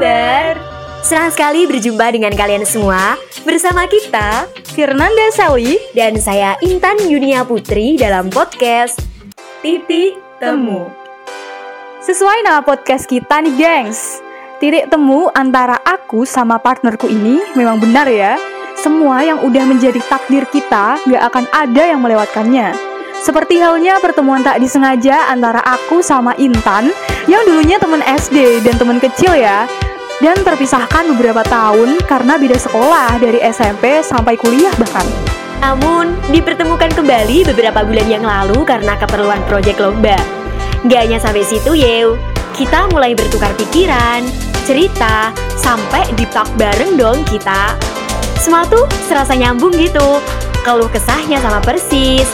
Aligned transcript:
kabar? 0.00 0.56
Senang 1.04 1.28
sekali 1.28 1.68
berjumpa 1.68 2.08
dengan 2.08 2.32
kalian 2.32 2.64
semua 2.64 3.20
bersama 3.44 3.84
kita 3.84 4.48
Firnanda 4.72 5.28
Sally 5.28 5.76
dan 5.92 6.16
saya 6.16 6.56
Intan 6.64 6.96
Yunia 7.04 7.44
Putri 7.44 8.00
dalam 8.00 8.32
podcast 8.32 8.96
Titik 9.60 10.16
Temu. 10.40 10.88
Sesuai 12.00 12.48
nama 12.48 12.64
podcast 12.64 13.04
kita 13.04 13.44
nih 13.44 13.60
gengs 13.60 14.24
Titik 14.56 14.88
temu 14.88 15.28
antara 15.36 15.76
aku 15.84 16.24
sama 16.24 16.56
partnerku 16.56 17.04
ini 17.04 17.52
memang 17.52 17.76
benar 17.76 18.08
ya 18.08 18.40
Semua 18.80 19.20
yang 19.20 19.44
udah 19.44 19.68
menjadi 19.68 20.00
takdir 20.08 20.48
kita 20.48 20.96
gak 20.96 21.24
akan 21.28 21.44
ada 21.52 21.92
yang 21.92 22.00
melewatkannya 22.00 22.72
seperti 23.20 23.60
halnya 23.60 24.00
pertemuan 24.00 24.40
tak 24.40 24.64
disengaja 24.64 25.28
antara 25.28 25.60
aku 25.60 26.00
sama 26.00 26.32
Intan 26.40 26.88
yang 27.28 27.44
dulunya 27.44 27.76
teman 27.76 28.00
SD 28.00 28.64
dan 28.64 28.80
teman 28.80 28.96
kecil 28.96 29.36
ya. 29.36 29.68
Dan 30.20 30.36
terpisahkan 30.44 31.16
beberapa 31.16 31.40
tahun 31.40 31.96
karena 32.04 32.36
beda 32.36 32.60
sekolah 32.60 33.16
dari 33.16 33.40
SMP 33.40 34.04
sampai 34.04 34.36
kuliah 34.36 34.72
bahkan. 34.76 35.04
Namun, 35.64 36.16
dipertemukan 36.28 36.92
kembali 36.92 37.48
beberapa 37.48 37.84
bulan 37.84 38.08
yang 38.08 38.24
lalu 38.24 38.64
karena 38.68 38.96
keperluan 39.00 39.40
proyek 39.48 39.80
lomba. 39.80 40.20
Gak 40.88 41.00
hanya 41.08 41.16
sampai 41.20 41.44
situ, 41.44 41.72
Yew. 41.72 42.20
Kita 42.52 42.92
mulai 42.92 43.16
bertukar 43.16 43.52
pikiran, 43.56 44.24
cerita, 44.68 45.32
sampai 45.56 46.04
dipak 46.16 46.48
bareng 46.60 47.00
dong 47.00 47.24
kita. 47.24 47.72
Semua 48.36 48.68
tuh 48.68 48.84
serasa 49.08 49.32
nyambung 49.32 49.72
gitu. 49.72 50.20
Keluh 50.60 50.88
kesahnya 50.92 51.40
sama 51.40 51.64
persis, 51.64 52.28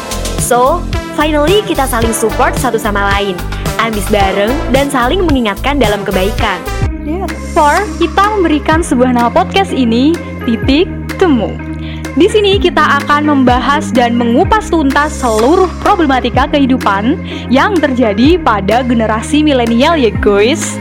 So, 0.47 0.79
finally 1.19 1.59
kita 1.67 1.91
saling 1.91 2.15
support 2.15 2.55
satu 2.55 2.79
sama 2.79 3.03
lain, 3.19 3.35
ambis 3.83 4.07
bareng 4.15 4.55
dan 4.71 4.87
saling 4.87 5.27
mengingatkan 5.27 5.75
dalam 5.75 6.07
kebaikan. 6.07 6.86
For, 7.55 7.87
kita 8.03 8.35
memberikan 8.35 8.83
sebuah 8.83 9.15
nama 9.15 9.31
podcast 9.31 9.71
ini 9.71 10.11
Titik 10.43 10.91
Temu. 11.23 11.55
Di 12.19 12.27
sini 12.27 12.59
kita 12.59 12.83
akan 12.83 13.31
membahas 13.31 13.95
dan 13.95 14.19
mengupas 14.19 14.67
tuntas 14.75 15.15
seluruh 15.23 15.71
problematika 15.79 16.51
kehidupan 16.51 17.15
yang 17.47 17.79
terjadi 17.79 18.43
pada 18.43 18.83
generasi 18.83 19.47
milenial 19.47 19.95
ya 19.95 20.11
guys. 20.19 20.75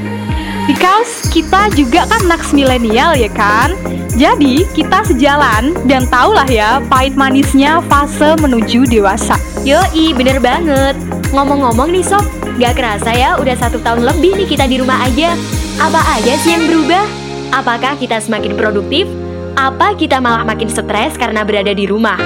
Because 0.66 1.30
kita 1.30 1.70
juga 1.78 2.10
kan 2.10 2.26
next 2.26 2.58
milenial 2.58 3.14
ya 3.14 3.30
kan? 3.30 3.78
Jadi 4.18 4.66
kita 4.74 5.06
sejalan 5.06 5.78
dan 5.86 6.10
tahulah 6.10 6.50
ya 6.50 6.82
pahit 6.90 7.14
manisnya 7.14 7.86
fase 7.86 8.34
menuju 8.42 8.90
dewasa. 8.90 9.38
Yoi, 9.62 10.18
bener 10.18 10.42
banget. 10.42 10.98
Ngomong-ngomong 11.30 11.94
nih 11.94 12.02
sob, 12.02 12.26
gak 12.56 12.80
kerasa 12.80 13.12
ya 13.12 13.36
udah 13.36 13.56
satu 13.60 13.84
tahun 13.84 14.08
lebih 14.08 14.40
nih 14.40 14.48
kita 14.48 14.66
di 14.68 14.80
rumah 14.80 14.96
aja. 15.04 15.36
Apa 15.76 16.00
aja 16.16 16.34
sih 16.40 16.56
yang 16.56 16.64
berubah? 16.72 17.04
Apakah 17.52 18.00
kita 18.00 18.20
semakin 18.24 18.56
produktif? 18.56 19.08
Apa 19.56 19.96
kita 19.96 20.24
malah 20.24 20.48
makin 20.48 20.72
stres 20.72 21.20
karena 21.20 21.44
berada 21.44 21.72
di 21.76 21.84
rumah? 21.88 22.20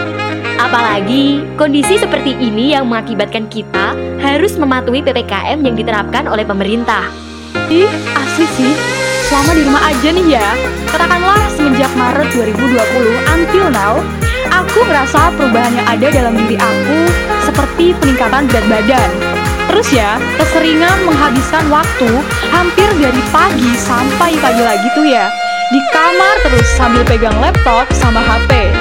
Apalagi 0.59 1.41
kondisi 1.58 1.97
seperti 1.97 2.36
ini 2.38 2.77
yang 2.77 2.86
mengakibatkan 2.89 3.49
kita 3.49 3.95
harus 4.21 4.53
mematuhi 4.59 5.02
PPKM 5.02 5.61
yang 5.66 5.73
diterapkan 5.73 6.30
oleh 6.30 6.45
pemerintah. 6.45 7.09
Ih, 7.71 7.89
asli 8.14 8.45
sih, 8.58 8.73
selama 9.30 9.55
di 9.55 9.61
rumah 9.66 9.83
aja 9.88 10.09
nih 10.09 10.25
ya, 10.36 10.47
katakanlah 10.89 11.41
semenjak 11.53 11.89
Maret 11.95 12.30
2020 12.33 13.33
until 13.33 13.66
now, 13.71 14.02
aku 14.52 14.80
merasa 14.86 15.30
perubahan 15.38 15.73
yang 15.73 15.88
ada 15.88 16.08
dalam 16.11 16.33
diri 16.38 16.58
aku 16.58 16.99
seperti 17.45 17.93
peningkatan 18.02 18.49
berat 18.49 18.66
badan. 18.67 19.28
Terus 19.69 19.87
ya, 19.93 20.17
keseringan 20.41 21.05
menghabiskan 21.05 21.69
waktu 21.69 22.09
hampir 22.49 22.89
dari 22.97 23.21
pagi 23.29 23.71
sampai 23.77 24.33
pagi 24.41 24.65
lagi 24.65 24.87
tuh 24.97 25.05
ya, 25.05 25.29
di 25.69 25.79
kamar 25.93 26.35
terus 26.41 26.67
sambil 26.73 27.05
pegang 27.05 27.37
laptop 27.37 27.85
sama 27.93 28.17
HP. 28.17 28.73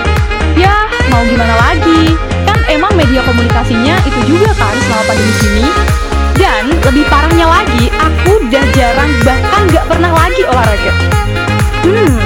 Ya, 0.57 0.89
mau 1.13 1.21
gimana 1.29 1.55
lagi? 1.61 2.17
Kan 2.49 2.65
emang 2.73 2.97
media 2.97 3.21
komunikasinya 3.29 4.01
itu 4.09 4.21
juga 4.33 4.51
kan 4.57 4.73
selama 4.89 5.05
pandemi 5.05 5.35
gini. 5.45 5.67
Dan 6.41 6.73
lebih 6.73 7.05
parahnya 7.13 7.47
lagi, 7.47 7.93
aku 7.93 8.41
udah 8.49 8.65
jarang 8.73 9.11
bahkan 9.29 9.63
gak 9.69 9.85
pernah 9.91 10.13
lagi 10.17 10.43
olahraga. 10.49 10.93
Hmm, 11.85 12.17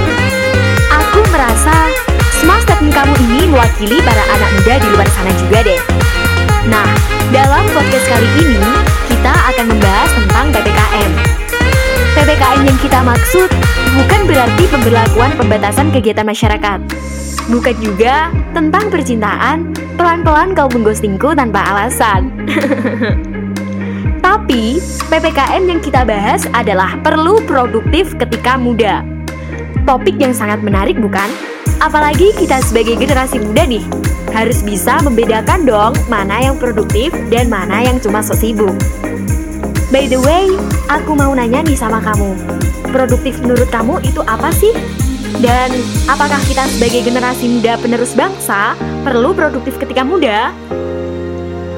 aku 0.87 1.19
merasa 1.35 1.91
semua 2.39 2.57
statement 2.63 2.95
kamu 2.95 3.13
ini 3.27 3.51
mewakili 3.51 3.99
para 4.07 4.23
anak 4.31 4.49
muda 4.55 4.73
di 4.79 4.87
luar 4.95 5.07
sana 5.11 5.31
juga 5.35 5.59
deh. 5.67 5.81
Nah, 6.71 7.12
dalam 7.33 7.65
podcast 7.73 8.05
kali 8.05 8.29
ini, 8.45 8.61
kita 9.09 9.33
akan 9.33 9.65
membahas 9.73 10.09
tentang 10.13 10.45
PPKM. 10.53 11.11
PPKM 12.13 12.61
yang 12.61 12.77
kita 12.77 12.99
maksud 13.01 13.49
bukan 13.97 14.21
berarti 14.29 14.63
pemberlakuan 14.69 15.33
pembatasan 15.33 15.89
kegiatan 15.89 16.29
masyarakat. 16.29 16.77
Bukan 17.49 17.75
juga 17.81 18.29
tentang 18.53 18.93
percintaan, 18.93 19.73
pelan-pelan 19.97 20.53
kau 20.53 20.69
mengghostingku 20.69 21.33
tanpa 21.33 21.65
alasan. 21.73 22.29
Tapi, 24.25 24.77
PPKM 25.09 25.65
yang 25.65 25.81
kita 25.81 26.05
bahas 26.05 26.45
adalah 26.53 27.01
perlu 27.01 27.41
produktif 27.49 28.13
ketika 28.13 28.61
muda. 28.61 29.01
Topik 29.89 30.21
yang 30.21 30.37
sangat 30.37 30.61
menarik 30.61 31.01
bukan? 31.01 31.33
Apalagi 31.81 32.29
kita 32.37 32.61
sebagai 32.61 32.93
generasi 32.93 33.41
muda 33.41 33.65
nih, 33.65 33.83
harus 34.33 34.65
bisa 34.65 34.97
membedakan 35.05 35.63
dong 35.63 35.93
mana 36.09 36.41
yang 36.41 36.57
produktif 36.57 37.13
dan 37.29 37.47
mana 37.47 37.85
yang 37.85 38.01
cuma 38.01 38.19
sok 38.25 38.41
sibuk. 38.41 38.73
By 39.93 40.09
the 40.09 40.17
way, 40.17 40.49
aku 40.89 41.13
mau 41.13 41.31
nanya 41.37 41.61
nih 41.61 41.77
sama 41.77 42.01
kamu. 42.01 42.33
Produktif 42.89 43.37
menurut 43.45 43.69
kamu 43.69 44.01
itu 44.01 44.25
apa 44.25 44.49
sih? 44.49 44.73
Dan 45.37 45.69
apakah 46.09 46.41
kita 46.49 46.65
sebagai 46.69 47.05
generasi 47.05 47.45
muda 47.49 47.77
penerus 47.77 48.13
bangsa 48.17 48.73
perlu 49.05 49.37
produktif 49.37 49.77
ketika 49.77 50.01
muda? 50.01 50.49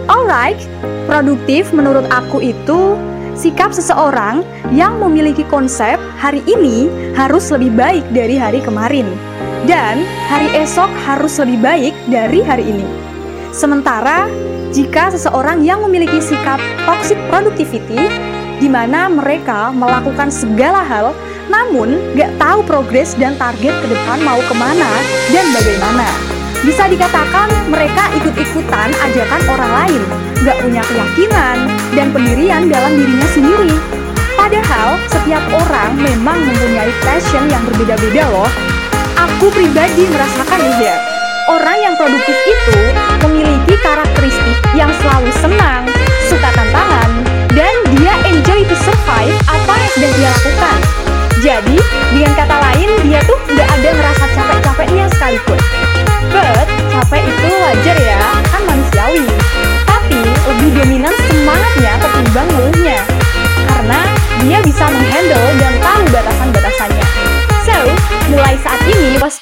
Alright, 0.08 0.60
produktif 1.08 1.76
menurut 1.76 2.08
aku 2.08 2.40
itu 2.40 2.96
sikap 3.36 3.76
seseorang 3.76 4.48
yang 4.72 4.96
memiliki 5.00 5.44
konsep 5.52 6.00
hari 6.16 6.40
ini 6.48 6.88
harus 7.20 7.52
lebih 7.52 7.76
baik 7.76 8.04
dari 8.16 8.40
hari 8.40 8.64
kemarin 8.64 9.08
dan 9.66 10.06
hari 10.30 10.50
esok 10.62 10.90
harus 11.06 11.38
lebih 11.42 11.60
baik 11.62 11.94
dari 12.10 12.40
hari 12.46 12.66
ini. 12.70 12.86
Sementara 13.50 14.30
jika 14.72 15.10
seseorang 15.14 15.66
yang 15.66 15.82
memiliki 15.82 16.22
sikap 16.22 16.62
toxic 16.86 17.18
productivity 17.30 18.00
di 18.62 18.68
mana 18.72 19.12
mereka 19.12 19.74
melakukan 19.74 20.32
segala 20.32 20.86
hal 20.86 21.12
namun 21.50 22.02
gak 22.18 22.34
tahu 22.42 22.66
progres 22.66 23.14
dan 23.18 23.38
target 23.38 23.74
ke 23.84 23.88
depan 23.90 24.18
mau 24.26 24.42
ke 24.42 24.56
mana 24.58 24.90
dan 25.30 25.46
bagaimana. 25.54 26.08
Bisa 26.66 26.90
dikatakan 26.90 27.52
mereka 27.70 28.10
ikut-ikutan 28.18 28.90
ajakan 28.90 29.42
orang 29.54 29.72
lain, 29.86 30.02
gak 30.42 30.58
punya 30.66 30.82
keyakinan 30.90 31.58
dan 31.94 32.10
pendirian 32.10 32.66
dalam 32.66 32.98
dirinya 32.98 33.30
sendiri. 33.30 33.76
Padahal 34.34 34.98
setiap 35.08 35.46
orang 35.54 35.94
memang 36.02 36.42
mempunyai 36.42 36.90
passion 37.06 37.46
yang 37.48 37.62
berbeda-beda 37.70 38.26
loh. 38.34 38.50
Aku 39.26 39.50
pribadi 39.50 40.06
merasakan 40.14 40.62
nih 40.62 40.86
ya, 40.86 40.96
orang 41.50 41.82
yang 41.82 41.98
produktif 41.98 42.38
itu 42.46 42.78
memiliki 43.26 43.74
karakteristik 43.82 44.54
yang 44.78 44.94
selalu 45.02 45.34
senang, 45.42 45.82
suka 46.30 46.54
tantangan, 46.54 47.10
dan 47.58 47.74
dia 47.98 48.14
enjoy 48.30 48.62
to 48.70 48.78
survive 48.86 49.34
apa 49.50 49.74
yang 49.82 49.92
sedang 49.98 50.14
dia 50.14 50.30
lakukan. 50.30 50.80
Jadi, 51.42 51.78
dengan 52.14 52.34
kata 52.38 52.58
lain, 52.70 52.90
dia 53.02 53.15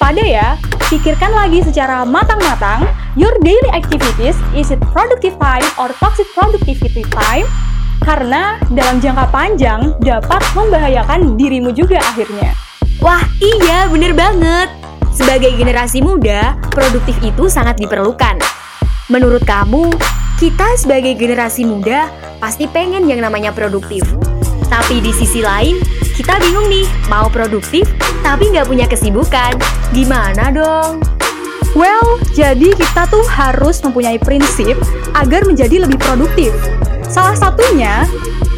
waspada 0.04 0.20
ya. 0.20 0.60
Pikirkan 0.92 1.32
lagi 1.32 1.64
secara 1.64 2.04
matang-matang, 2.04 2.84
your 3.16 3.32
daily 3.40 3.72
activities, 3.72 4.36
is 4.52 4.68
it 4.68 4.76
productive 4.92 5.32
time 5.40 5.64
or 5.80 5.88
toxic 5.96 6.28
productivity 6.36 7.08
time? 7.08 7.48
Karena 8.04 8.60
dalam 8.68 9.00
jangka 9.00 9.32
panjang 9.32 9.96
dapat 10.04 10.44
membahayakan 10.52 11.40
dirimu 11.40 11.72
juga 11.72 12.04
akhirnya. 12.04 12.52
Wah 13.00 13.24
iya 13.40 13.90
bener 13.90 14.14
banget 14.14 14.70
Sebagai 15.10 15.56
generasi 15.56 15.98
muda, 15.98 16.54
produktif 16.70 17.18
itu 17.26 17.50
sangat 17.50 17.74
diperlukan 17.76 18.38
Menurut 19.10 19.42
kamu, 19.42 19.90
kita 20.38 20.78
sebagai 20.78 21.12
generasi 21.18 21.66
muda 21.66 22.06
pasti 22.38 22.70
pengen 22.70 23.10
yang 23.10 23.18
namanya 23.18 23.50
produktif 23.50 24.06
Tapi 24.70 25.02
di 25.02 25.10
sisi 25.10 25.42
lain, 25.42 25.80
kita 26.14 26.38
bingung 26.38 26.70
nih 26.70 26.86
mau 27.10 27.26
produktif 27.28 27.84
tapi 28.24 28.48
nggak 28.48 28.66
punya 28.66 28.88
kesibukan 28.88 29.54
Gimana 29.94 30.50
dong? 30.50 31.04
Well, 31.78 32.18
jadi 32.34 32.74
kita 32.74 33.06
tuh 33.06 33.22
harus 33.30 33.78
mempunyai 33.82 34.18
prinsip 34.18 34.74
agar 35.14 35.46
menjadi 35.46 35.86
lebih 35.86 36.02
produktif. 36.02 36.50
Salah 37.06 37.38
satunya, 37.38 38.06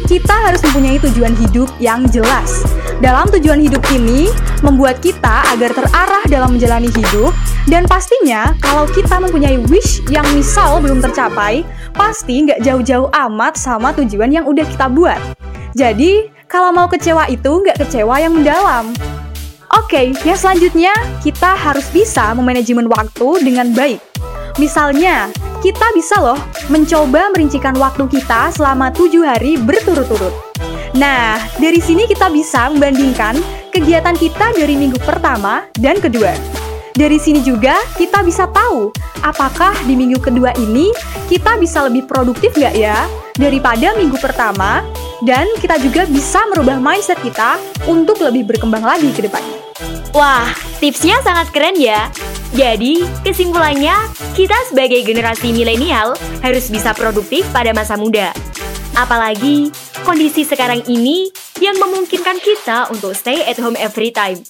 kita 0.09 0.33
harus 0.33 0.61
mempunyai 0.65 0.97
tujuan 1.01 1.33
hidup 1.37 1.69
yang 1.77 2.09
jelas. 2.09 2.65
Dalam 2.97 3.29
tujuan 3.29 3.61
hidup 3.61 3.85
ini, 3.93 4.33
membuat 4.65 4.97
kita 4.97 5.45
agar 5.53 5.73
terarah 5.77 6.25
dalam 6.25 6.57
menjalani 6.57 6.89
hidup, 6.89 7.33
dan 7.69 7.85
pastinya 7.85 8.53
kalau 8.65 8.89
kita 8.89 9.21
mempunyai 9.21 9.61
wish 9.69 10.01
yang 10.09 10.25
misal 10.33 10.81
belum 10.81 10.97
tercapai, 11.01 11.61
pasti 11.93 12.49
nggak 12.49 12.65
jauh-jauh 12.65 13.13
amat 13.29 13.57
sama 13.57 13.93
tujuan 13.93 14.33
yang 14.33 14.45
udah 14.45 14.65
kita 14.65 14.89
buat. 14.89 15.21
Jadi, 15.77 16.33
kalau 16.49 16.73
mau 16.73 16.89
kecewa 16.89 17.29
itu 17.29 17.65
nggak 17.65 17.81
kecewa 17.81 18.17
yang 18.17 18.33
mendalam. 18.33 18.93
Oke, 19.77 20.09
yang 20.25 20.33
selanjutnya 20.33 20.89
kita 21.21 21.53
harus 21.53 21.85
bisa 21.93 22.33
memanajemen 22.33 22.89
waktu 22.89 23.45
dengan 23.45 23.69
baik. 23.77 24.01
Misalnya, 24.57 25.29
kita 25.61 25.93
bisa 25.93 26.17
loh 26.17 26.39
mencoba 26.73 27.29
merincikan 27.29 27.77
waktu 27.77 28.09
kita 28.09 28.49
selama 28.57 28.89
tujuh 28.89 29.21
hari 29.21 29.53
berturut-turut. 29.61 30.33
Nah, 30.97 31.37
dari 31.61 31.77
sini 31.77 32.09
kita 32.09 32.33
bisa 32.33 32.73
membandingkan 32.73 33.37
kegiatan 33.69 34.17
kita 34.17 34.57
dari 34.57 34.73
minggu 34.73 34.97
pertama 35.05 35.69
dan 35.77 36.01
kedua. 36.01 36.33
Dari 36.97 37.21
sini 37.21 37.45
juga 37.45 37.77
kita 38.01 38.25
bisa 38.25 38.49
tahu 38.49 38.89
apakah 39.21 39.77
di 39.85 39.93
minggu 39.93 40.17
kedua 40.17 40.57
ini 40.57 40.89
kita 41.29 41.53
bisa 41.61 41.85
lebih 41.85 42.09
produktif 42.09 42.57
nggak 42.57 42.73
ya 42.73 43.05
daripada 43.37 43.93
minggu 43.95 44.17
pertama 44.17 44.83
dan 45.23 45.45
kita 45.61 45.77
juga 45.81 46.05
bisa 46.09 46.43
merubah 46.49 46.77
mindset 46.77 47.17
kita 47.21 47.57
untuk 47.89 48.21
lebih 48.21 48.49
berkembang 48.49 48.83
lagi 48.83 49.09
ke 49.13 49.25
depannya. 49.25 49.57
Wah, 50.13 50.49
tipsnya 50.81 51.21
sangat 51.21 51.53
keren 51.53 51.77
ya. 51.77 52.09
Jadi, 52.55 53.05
kesimpulannya, 53.21 53.93
kita 54.33 54.55
sebagai 54.71 55.03
generasi 55.05 55.53
milenial 55.53 56.17
harus 56.41 56.71
bisa 56.73 56.95
produktif 56.97 57.45
pada 57.53 57.69
masa 57.75 57.99
muda. 57.99 58.33
Apalagi 58.97 59.69
kondisi 60.01 60.41
sekarang 60.41 60.81
ini 60.89 61.29
yang 61.61 61.77
memungkinkan 61.77 62.41
kita 62.41 62.89
untuk 62.89 63.13
stay 63.13 63.45
at 63.45 63.61
home 63.61 63.77
every 63.77 64.09
time. 64.09 64.41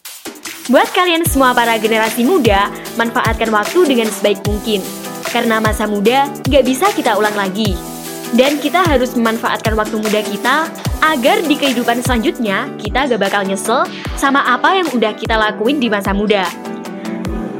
Buat 0.71 0.91
kalian 0.95 1.27
semua 1.27 1.51
para 1.51 1.75
generasi 1.79 2.23
muda, 2.23 2.71
manfaatkan 2.95 3.51
waktu 3.51 3.87
dengan 3.87 4.07
sebaik 4.07 4.43
mungkin. 4.47 4.79
Karena 5.27 5.59
masa 5.59 5.83
muda 5.83 6.31
nggak 6.47 6.63
bisa 6.63 6.87
kita 6.95 7.19
ulang 7.19 7.35
lagi. 7.35 7.96
Dan 8.35 8.59
kita 8.59 8.83
harus 8.83 9.15
memanfaatkan 9.15 9.77
waktu 9.79 9.95
muda 10.03 10.19
kita 10.19 10.55
agar 10.99 11.37
di 11.47 11.55
kehidupan 11.55 12.03
selanjutnya 12.03 12.67
kita 12.75 13.07
gak 13.07 13.21
bakal 13.21 13.41
nyesel 13.47 13.87
sama 14.19 14.43
apa 14.43 14.75
yang 14.75 14.87
udah 14.91 15.15
kita 15.15 15.39
lakuin 15.39 15.79
di 15.79 15.87
masa 15.87 16.11
muda. 16.11 16.43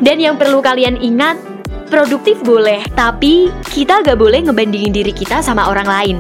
Dan 0.04 0.20
yang 0.20 0.36
perlu 0.36 0.60
kalian 0.60 1.00
ingat, 1.00 1.40
produktif 1.88 2.44
boleh, 2.44 2.84
tapi 2.94 3.48
kita 3.72 4.04
gak 4.04 4.20
boleh 4.20 4.44
ngebandingin 4.44 4.92
diri 4.92 5.16
kita 5.16 5.40
sama 5.40 5.72
orang 5.72 5.88
lain. 5.88 6.18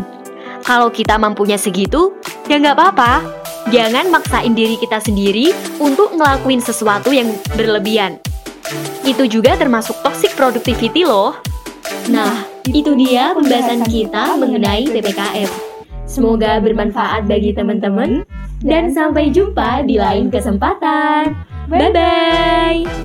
Kalau 0.67 0.91
kita 0.91 1.15
mampunya 1.15 1.55
segitu, 1.55 2.11
ya 2.51 2.59
nggak 2.59 2.75
apa-apa. 2.75 3.23
Jangan 3.71 4.11
maksain 4.11 4.51
diri 4.51 4.75
kita 4.75 4.99
sendiri 4.99 5.55
untuk 5.79 6.15
ngelakuin 6.15 6.59
sesuatu 6.59 7.11
yang 7.15 7.31
berlebihan. 7.55 8.19
Itu 9.07 9.27
juga 9.31 9.55
termasuk 9.55 9.95
toxic 10.03 10.35
productivity 10.35 11.07
loh. 11.07 11.39
Nah, 12.11 12.56
itu 12.71 12.91
dia 12.95 13.31
pembahasan 13.35 13.83
kita 13.87 14.35
mengenai 14.35 14.87
PPKM. 14.91 15.49
Semoga 16.07 16.63
bermanfaat 16.63 17.27
bagi 17.27 17.51
teman-teman 17.51 18.23
dan 18.63 18.89
sampai 18.95 19.29
jumpa 19.29 19.83
di 19.83 19.99
lain 19.99 20.31
kesempatan. 20.31 21.35
Bye 21.67 21.91
bye. 21.91 22.97